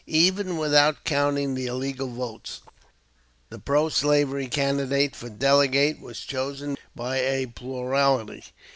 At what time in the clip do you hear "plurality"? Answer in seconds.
7.45-8.43